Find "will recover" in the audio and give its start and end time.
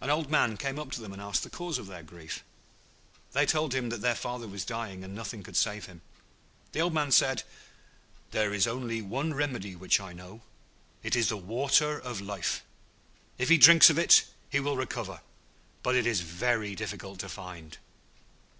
14.58-15.20